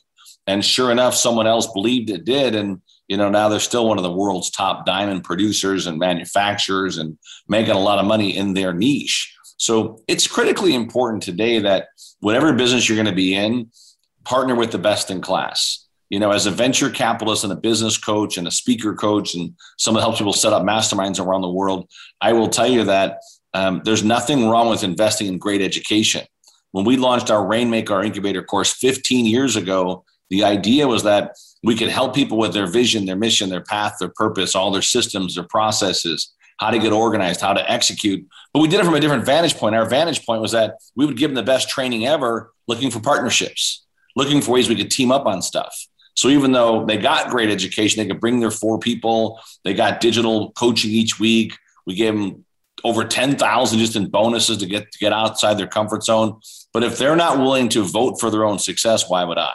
[0.46, 2.54] And sure enough, someone else believed it did.
[2.54, 6.96] And, you know, now they're still one of the world's top diamond producers and manufacturers
[6.96, 9.34] and making a lot of money in their niche.
[9.58, 11.88] So it's critically important today that
[12.20, 13.70] whatever business you're going to be in,
[14.24, 15.86] partner with the best in class.
[16.10, 19.54] You know, as a venture capitalist and a business coach and a speaker coach and
[19.76, 23.18] someone that helps people set up masterminds around the world, I will tell you that
[23.58, 26.24] um, there's nothing wrong with investing in great education.
[26.70, 31.36] When we launched our Rainmaker our incubator course 15 years ago, the idea was that
[31.64, 34.82] we could help people with their vision, their mission, their path, their purpose, all their
[34.82, 38.24] systems, their processes, how to get organized, how to execute.
[38.52, 39.74] But we did it from a different vantage point.
[39.74, 43.00] Our vantage point was that we would give them the best training ever, looking for
[43.00, 45.74] partnerships, looking for ways we could team up on stuff.
[46.14, 50.00] So even though they got great education, they could bring their four people, they got
[50.00, 51.54] digital coaching each week.
[51.86, 52.44] We gave them
[52.84, 56.40] over 10,000 just in bonuses to get to get outside their comfort zone.
[56.72, 59.54] But if they're not willing to vote for their own success, why would I?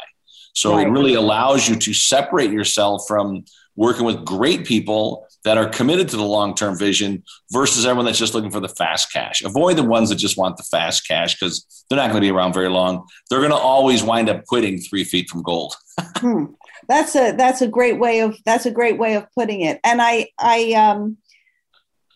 [0.54, 0.88] So right.
[0.88, 6.08] it really allows you to separate yourself from working with great people that are committed
[6.10, 9.42] to the long-term vision versus everyone that's just looking for the fast cash.
[9.44, 12.32] Avoid the ones that just want the fast cash because they're not going to be
[12.32, 13.06] around very long.
[13.30, 15.76] They're going to always wind up quitting three feet from gold.
[16.18, 16.46] hmm.
[16.90, 19.80] That's a that's a great way of that's a great way of putting it.
[19.86, 21.16] And I I um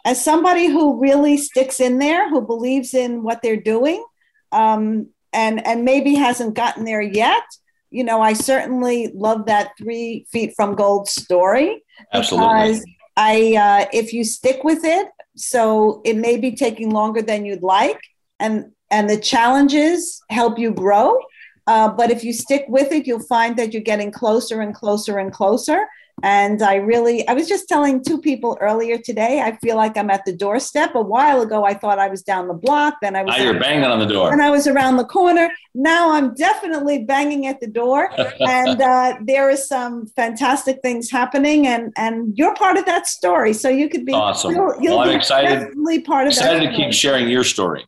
[0.07, 4.03] as somebody who really sticks in there, who believes in what they're doing,
[4.51, 7.43] um, and and maybe hasn't gotten there yet,
[7.91, 12.81] you know, I certainly love that three feet from gold story Absolutely.
[13.15, 17.63] I, uh, if you stick with it, so it may be taking longer than you'd
[17.63, 17.99] like,
[18.39, 21.19] and and the challenges help you grow.
[21.65, 25.17] Uh, but if you stick with it, you'll find that you're getting closer and closer
[25.17, 25.85] and closer.
[26.23, 30.09] And I really, I was just telling two people earlier today, I feel like I'm
[30.09, 30.95] at the doorstep.
[30.95, 32.95] A while ago, I thought I was down the block.
[33.03, 33.37] Then I was.
[33.37, 34.31] Now you're banging on the door.
[34.31, 35.51] And I was around the corner.
[35.75, 38.09] Now I'm definitely banging at the door.
[38.39, 41.67] and uh, there is some fantastic things happening.
[41.67, 43.53] And, and you're part of that story.
[43.53, 44.13] So you could be.
[44.13, 44.55] Awesome.
[44.55, 45.49] You'll, you'll well, I'm excited.
[45.49, 47.85] Definitely part of excited to keep sharing your story.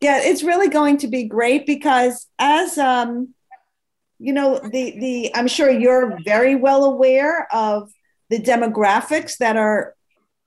[0.00, 2.78] Yeah, it's really going to be great because as.
[2.78, 3.34] Um,
[4.20, 7.90] you know the the i'm sure you're very well aware of
[8.28, 9.94] the demographics that are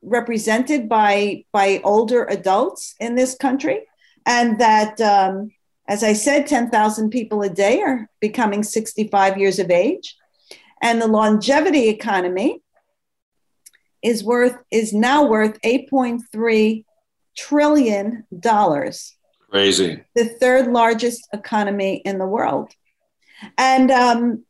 [0.01, 3.81] represented by by older adults in this country
[4.25, 5.51] and that um,
[5.87, 10.15] As I said, 10,000 people a day are becoming 65 years of age.
[10.81, 12.61] And the longevity economy
[14.01, 16.83] is worth is now worth 8.3
[17.37, 19.15] trillion dollars.
[19.49, 20.03] Crazy.
[20.15, 22.71] The third largest economy in the world.
[23.57, 24.43] And um,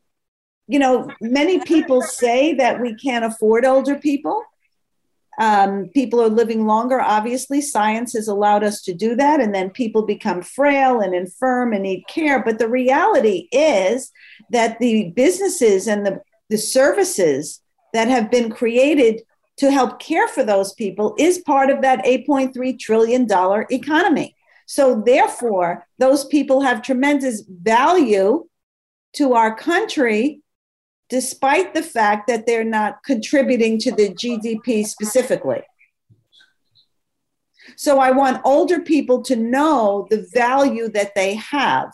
[0.67, 4.43] you know, many people say that we can't afford older people.
[5.39, 7.01] Um, people are living longer.
[7.01, 9.39] Obviously, science has allowed us to do that.
[9.39, 12.43] And then people become frail and infirm and need care.
[12.43, 14.12] But the reality is
[14.51, 17.62] that the businesses and the, the services
[17.93, 19.21] that have been created
[19.58, 23.27] to help care for those people is part of that $8.3 trillion
[23.69, 24.36] economy.
[24.65, 28.47] So, therefore, those people have tremendous value
[29.13, 30.41] to our country
[31.10, 35.62] despite the fact that they're not contributing to the GDP specifically.
[37.76, 41.91] So I want older people to know the value that they have,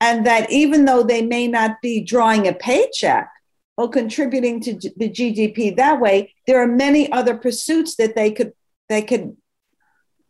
[0.00, 3.28] and that even though they may not be drawing a paycheck
[3.76, 8.52] or contributing to the GDP that way, there are many other pursuits that they could
[8.88, 9.36] they could.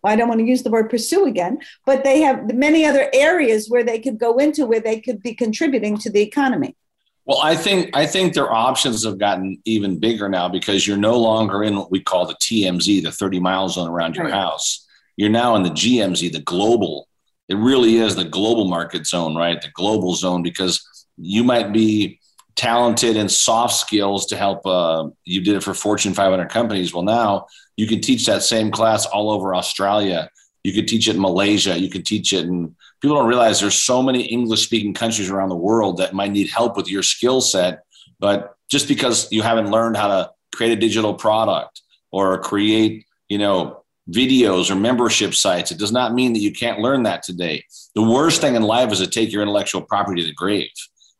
[0.04, 3.68] I don't want to use the word pursue again, but they have many other areas
[3.68, 6.76] where they could go into where they could be contributing to the economy.
[7.24, 11.18] Well, I think I think their options have gotten even bigger now because you're no
[11.18, 14.34] longer in what we call the TMZ, the 30 mile zone around your right.
[14.34, 14.86] house.
[15.16, 17.08] You're now in the GMZ, the global.
[17.48, 19.60] It really is the global market zone, right?
[19.60, 22.20] The global zone because you might be
[22.56, 24.66] talented and soft skills to help.
[24.66, 26.92] Uh, you did it for Fortune 500 companies.
[26.92, 30.30] Well, now you can teach that same class all over Australia.
[30.64, 31.78] You could teach it in Malaysia.
[31.78, 35.48] You could teach it in people don't realize there's so many English speaking countries around
[35.48, 37.84] the world that might need help with your skill set.
[38.18, 43.38] But just because you haven't learned how to create a digital product or create, you
[43.38, 47.64] know, videos or membership sites, it does not mean that you can't learn that today.
[47.94, 50.70] The worst thing in life is to take your intellectual property to the grave.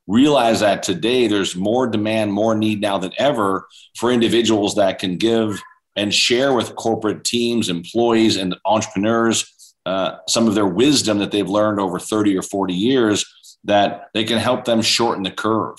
[0.07, 3.67] Realize that today there's more demand, more need now than ever
[3.97, 5.61] for individuals that can give
[5.97, 11.49] and share with corporate teams, employees, and entrepreneurs uh, some of their wisdom that they've
[11.49, 13.25] learned over 30 or 40 years
[13.65, 15.79] that they can help them shorten the curve.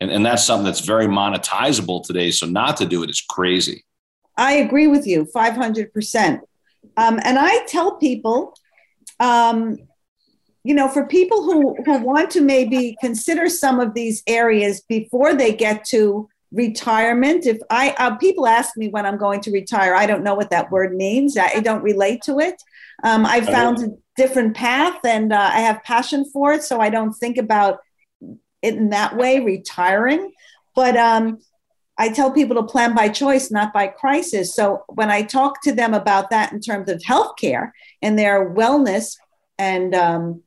[0.00, 2.30] And, and that's something that's very monetizable today.
[2.30, 3.84] So not to do it is crazy.
[4.36, 6.40] I agree with you 500%.
[6.98, 8.54] Um, and I tell people,
[9.20, 9.78] um,
[10.66, 15.32] you know, for people who, who want to maybe consider some of these areas before
[15.32, 19.94] they get to retirement, if I, uh, people ask me when I'm going to retire,
[19.94, 21.36] I don't know what that word means.
[21.38, 22.60] I don't relate to it.
[23.04, 26.64] Um, I found a different path and uh, I have passion for it.
[26.64, 27.78] So I don't think about
[28.60, 30.32] it in that way, retiring.
[30.74, 31.38] But um,
[31.96, 34.52] I tell people to plan by choice, not by crisis.
[34.52, 37.70] So when I talk to them about that in terms of healthcare
[38.02, 39.16] and their wellness
[39.58, 40.42] and, um,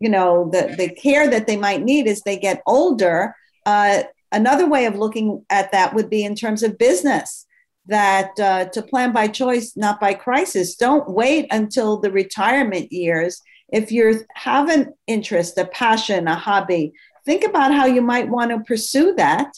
[0.00, 3.34] you know, the, the care that they might need as they get older,
[3.66, 7.46] uh, another way of looking at that would be in terms of business
[7.86, 10.76] that uh, to plan by choice, not by crisis.
[10.76, 13.40] Don't wait until the retirement years.
[13.72, 16.92] If you have an interest, a passion, a hobby,
[17.24, 19.52] think about how you might want to pursue that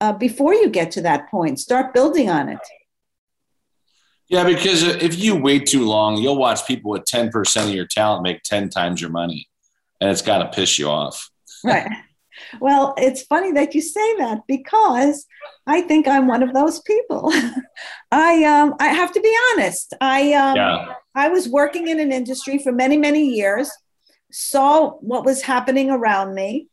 [0.00, 1.60] uh, before you get to that point.
[1.60, 2.58] Start building on it.
[4.28, 8.22] Yeah, because if you wait too long, you'll watch people with 10% of your talent
[8.22, 9.48] make 10 times your money,
[10.04, 11.30] and it's got to piss you off.
[11.66, 11.90] Right.
[12.60, 15.24] Well, it's funny that you say that because
[15.66, 17.32] I think I'm one of those people.
[18.12, 19.94] I um, I have to be honest.
[19.98, 20.94] I um, yeah.
[21.14, 23.70] I was working in an industry for many many years,
[24.30, 26.68] saw what was happening around me,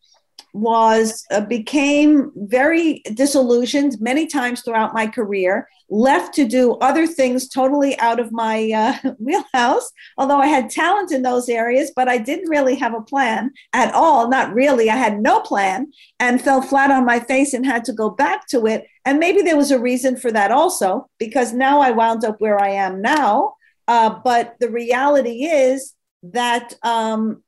[0.54, 7.50] was uh, became very disillusioned many times throughout my career left to do other things
[7.50, 12.18] totally out of my uh, wheelhouse although i had talent in those areas but i
[12.18, 14.90] didn't really have a plan at all not really.
[14.90, 18.48] I had no plan and fell flat on my face and had to go back
[18.48, 18.88] to it.
[19.06, 22.60] And maybe there was a reason for that also because now i wound up where
[22.60, 23.56] i am now.
[23.88, 27.44] Uh, but the reality is that um,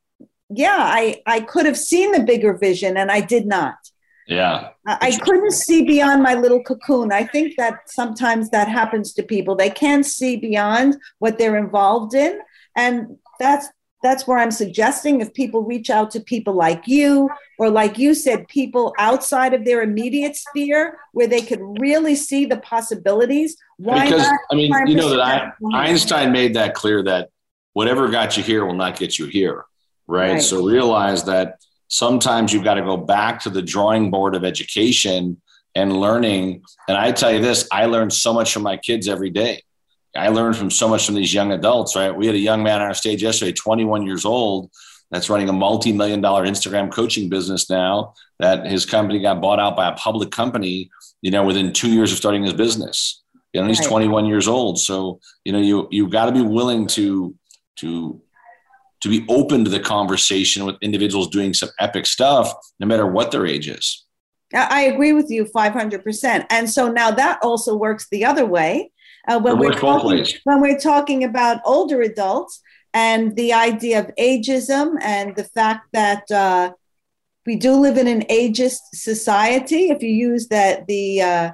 [0.55, 3.75] yeah, I, I could have seen the bigger vision and I did not.
[4.27, 4.69] Yeah.
[4.87, 7.11] I, I couldn't see beyond my little cocoon.
[7.11, 9.55] I think that sometimes that happens to people.
[9.55, 12.39] They can't see beyond what they're involved in.
[12.75, 13.67] And that's
[14.01, 18.13] that's where I'm suggesting if people reach out to people like you, or like you
[18.13, 23.55] said, people outside of their immediate sphere where they could really see the possibilities.
[23.77, 24.39] Why because, not?
[24.51, 27.29] I mean, you know that I, Einstein made that clear that
[27.71, 29.63] whatever got you here will not get you here
[30.07, 30.33] right?
[30.33, 30.41] right?
[30.41, 35.41] So realize that sometimes you've got to go back to the drawing board of education
[35.75, 36.63] and learning.
[36.87, 39.63] And I tell you this, I learn so much from my kids every day.
[40.15, 42.15] I learned from so much from these young adults, right?
[42.15, 44.69] We had a young man on our stage yesterday, 21 years old,
[45.13, 48.15] that's running a multi-million dollar Instagram coaching business now.
[48.39, 50.89] That his company got bought out by a public company,
[51.21, 53.21] you know, within two years of starting his business.
[53.53, 53.89] You know, he's right.
[53.89, 54.79] 21 years old.
[54.79, 57.35] So, you know, you you've got to be willing to
[57.77, 58.21] to
[59.03, 63.31] to be open to the conversation with individuals doing some epic stuff, no matter what
[63.31, 64.05] their age is.
[64.53, 66.45] I agree with you 500%.
[66.49, 68.91] And so now that also works the other way.
[69.27, 72.61] Uh, when, we're talking, when we're talking about older adults
[72.93, 76.71] and the idea of ageism and the fact that uh,
[77.45, 81.51] we do live in an ageist society, if you use that the uh,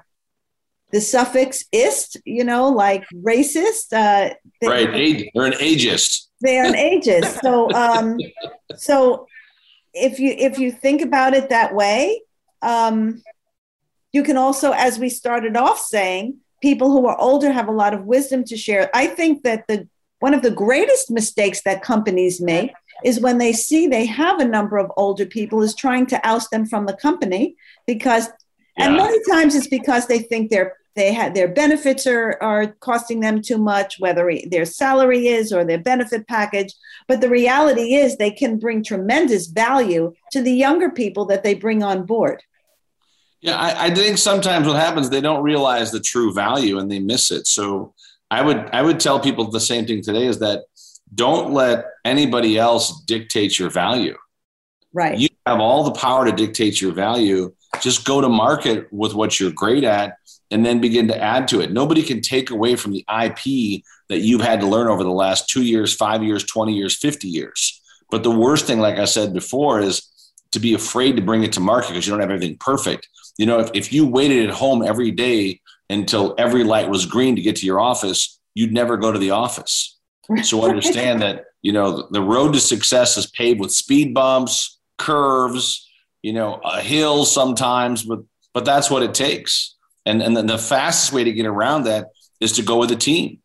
[0.91, 3.93] the suffix ist, you know, like racist.
[3.93, 4.33] Uh,
[4.63, 6.27] right, Age, they're an ageist.
[6.41, 7.39] They're an ageist.
[7.41, 8.17] so, um,
[8.75, 9.27] so
[9.93, 12.21] if you if you think about it that way,
[12.61, 13.21] um,
[14.11, 17.93] you can also, as we started off saying, people who are older have a lot
[17.93, 18.89] of wisdom to share.
[18.93, 19.87] I think that the
[20.19, 22.71] one of the greatest mistakes that companies make
[23.05, 26.51] is when they see they have a number of older people is trying to oust
[26.51, 27.55] them from the company
[27.87, 28.27] because
[28.77, 28.87] yeah.
[28.87, 33.19] and many times it's because they think they're they had their benefits are, are costing
[33.19, 36.73] them too much whether their salary is or their benefit package.
[37.07, 41.53] But the reality is they can bring tremendous value to the younger people that they
[41.53, 42.43] bring on board.
[43.41, 46.99] Yeah I, I think sometimes what happens they don't realize the true value and they
[46.99, 47.47] miss it.
[47.47, 47.93] So
[48.31, 50.65] i would i would tell people the same thing today is that
[51.13, 54.15] don't let anybody else dictate your value.
[54.93, 55.17] Right.
[55.17, 57.53] You have all the power to dictate your value.
[57.81, 60.17] Just go to market with what you're great at
[60.51, 61.71] and then begin to add to it.
[61.71, 65.49] Nobody can take away from the IP that you've had to learn over the last
[65.49, 67.81] two years, five years, 20 years, 50 years.
[68.09, 70.07] But the worst thing, like I said before, is
[70.51, 73.07] to be afraid to bring it to market because you don't have everything perfect.
[73.37, 77.35] You know, if, if you waited at home every day until every light was green
[77.35, 79.97] to get to your office, you'd never go to the office.
[80.43, 85.87] So understand that, you know, the road to success is paved with speed bumps, curves,
[86.21, 88.19] you know, uh, a hill sometimes, but
[88.53, 89.75] but that's what it takes.
[90.05, 92.07] And, and the fastest way to get around that
[92.39, 93.39] is to go with a team.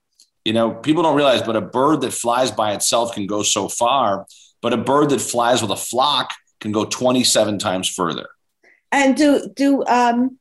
[0.45, 3.69] You know, people don't realize, but a bird that flies by itself can go so
[3.69, 4.27] far,
[4.61, 8.29] but a bird that flies with a flock can go 27 times further.
[8.93, 10.39] And do, do, um,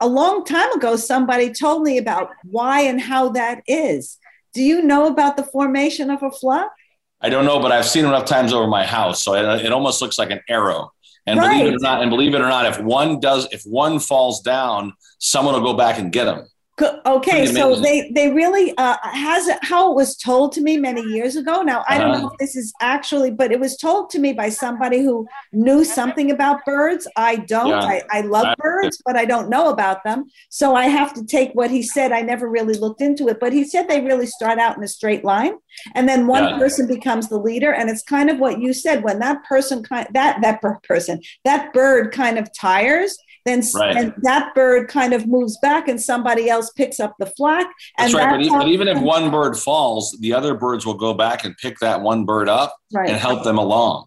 [0.00, 4.18] a long time ago, somebody told me about why and how that is.
[4.52, 6.72] Do you know about the formation of a flock?
[7.20, 9.22] I don't know, but I've seen enough times over my house.
[9.22, 10.91] So it, it almost looks like an arrow.
[11.26, 11.58] And right.
[11.58, 14.40] believe it or not, and believe it or not, if one does, if one falls
[14.40, 16.46] down, someone will go back and get them.
[16.80, 21.02] Okay, so they they really uh, has it how it was told to me many
[21.02, 21.60] years ago.
[21.60, 24.32] Now I don't uh know if this is actually, but it was told to me
[24.32, 27.06] by somebody who knew something about birds.
[27.14, 27.68] I don't.
[27.68, 27.80] Yeah.
[27.80, 30.24] I, I love I, birds, but I don't know about them.
[30.48, 32.10] So I have to take what he said.
[32.10, 34.88] I never really looked into it, but he said they really start out in a
[34.88, 35.58] straight line,
[35.94, 36.58] and then one yeah.
[36.58, 40.08] person becomes the leader, and it's kind of what you said when that person kind
[40.14, 44.12] that that person that bird kind of tires then right.
[44.22, 47.32] that bird kind of moves back and somebody else picks up the.
[47.40, 47.66] And
[47.98, 48.48] that's right.
[48.48, 51.78] But, but, even if one bird falls, the other birds will go back and pick
[51.80, 53.08] that one bird up right.
[53.08, 54.06] and help them along.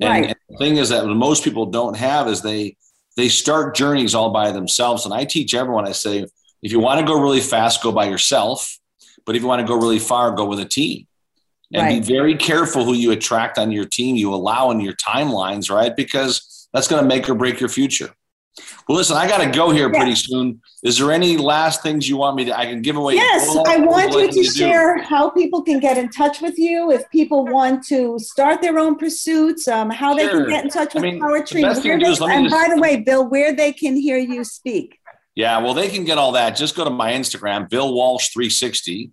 [0.00, 0.24] And, right.
[0.26, 2.76] and the thing is that most people don't have is they
[3.16, 5.06] they start journeys all by themselves.
[5.06, 6.26] And I teach everyone, I say,
[6.62, 8.78] if you want to go really fast, go by yourself.
[9.24, 11.06] But if you want to go really far, go with a team.
[11.72, 12.00] And right.
[12.00, 15.96] be very careful who you attract on your team, you allow in your timelines, right?
[15.96, 18.10] Because that's going to make or break your future.
[18.88, 20.60] Well, listen, I got to go here pretty soon.
[20.82, 22.56] Is there any last things you want me to?
[22.56, 23.14] I can give away.
[23.14, 26.90] Yes, I want you to, share how people can get in touch with you.
[26.90, 30.26] If people want to start their own pursuits, um, how sure.
[30.26, 31.62] they can get in touch with I mean, Poetry.
[31.62, 34.98] The they, and just, by the way, Bill, where they can hear you speak.
[35.34, 36.56] Yeah, well, they can get all that.
[36.56, 39.12] Just go to my Instagram, Bill Walsh 360.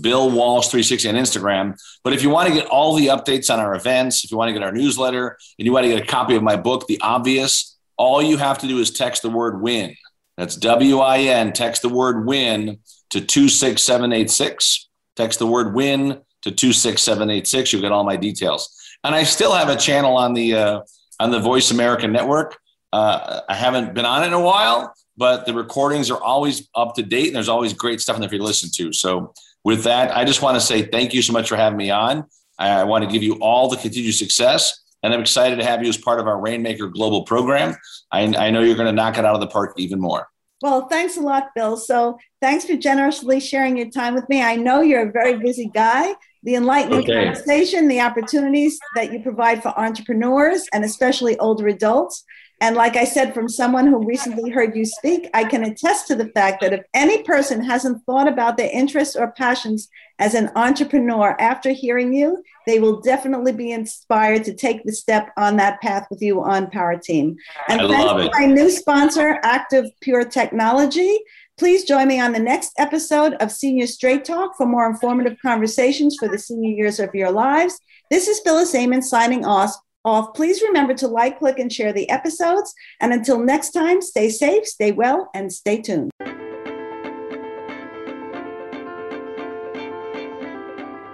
[0.00, 1.76] Bill Walsh 360 on Instagram.
[2.02, 4.48] But if you want to get all the updates on our events, if you want
[4.48, 7.00] to get our newsletter, and you want to get a copy of my book, The
[7.00, 9.94] Obvious, all you have to do is text the word win.
[10.36, 11.52] That's W I N.
[11.52, 12.78] Text the word win
[13.10, 14.88] to 26786.
[15.16, 17.72] Text the word win to 26786.
[17.72, 18.74] You'll get all my details.
[19.04, 20.80] And I still have a channel on the uh,
[21.20, 22.56] on the Voice America Network.
[22.92, 26.94] Uh, I haven't been on it in a while, but the recordings are always up
[26.94, 28.92] to date and there's always great stuff in there for you to listen to.
[28.92, 29.32] So
[29.64, 32.24] with that, I just want to say thank you so much for having me on.
[32.58, 35.88] I want to give you all the continued success and I'm excited to have you
[35.90, 37.76] as part of our Rainmaker Global program.
[38.10, 40.26] I, I know you're going to knock it out of the park even more.
[40.62, 41.76] Well, thanks a lot, Bill.
[41.76, 44.42] So thanks for generously sharing your time with me.
[44.42, 46.14] I know you're a very busy guy.
[46.42, 47.24] The enlightening okay.
[47.26, 52.24] conversation, the opportunities that you provide for entrepreneurs and especially older adults
[52.60, 56.14] And like I said, from someone who recently heard you speak, I can attest to
[56.14, 59.88] the fact that if any person hasn't thought about their interests or passions
[60.18, 65.30] as an entrepreneur after hearing you, they will definitely be inspired to take the step
[65.36, 67.36] on that path with you on Power Team.
[67.68, 71.18] And I thanks to my new sponsor, Active Pure Technology.
[71.58, 76.16] Please join me on the next episode of Senior Straight Talk for more informative conversations
[76.18, 77.78] for the senior years of your lives.
[78.10, 79.72] This is Phyllis Amon signing off.
[80.04, 80.34] Off.
[80.34, 82.74] Please remember to like, click, and share the episodes.
[83.00, 86.10] And until next time, stay safe, stay well, and stay tuned.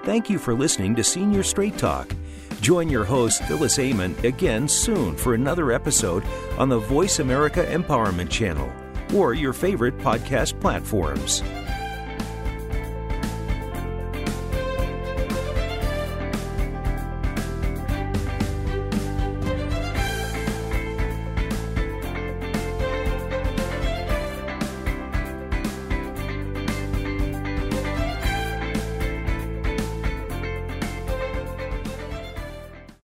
[0.04, 2.10] Thank you for listening to Senior Straight Talk.
[2.60, 6.24] Join your host, Phyllis Amon, again soon for another episode
[6.58, 8.70] on the Voice America Empowerment Channel
[9.14, 11.42] or your favorite podcast platforms.